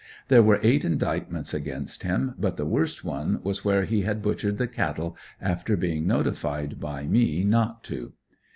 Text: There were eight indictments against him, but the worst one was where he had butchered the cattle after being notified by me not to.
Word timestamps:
There 0.29 0.41
were 0.41 0.59
eight 0.63 0.83
indictments 0.83 1.53
against 1.53 2.01
him, 2.01 2.33
but 2.39 2.57
the 2.57 2.65
worst 2.65 3.05
one 3.05 3.39
was 3.43 3.63
where 3.63 3.85
he 3.85 4.01
had 4.01 4.23
butchered 4.23 4.57
the 4.57 4.65
cattle 4.67 5.15
after 5.39 5.77
being 5.77 6.07
notified 6.07 6.79
by 6.79 7.05
me 7.05 7.43
not 7.43 7.83
to. 7.83 8.11